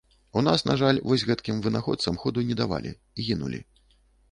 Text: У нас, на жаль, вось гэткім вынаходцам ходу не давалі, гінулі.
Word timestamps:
У 0.39 0.41
нас, 0.45 0.63
на 0.69 0.77
жаль, 0.81 0.99
вось 1.11 1.25
гэткім 1.33 1.59
вынаходцам 1.67 2.19
ходу 2.25 2.47
не 2.49 2.59
давалі, 2.65 2.97
гінулі. 3.29 3.63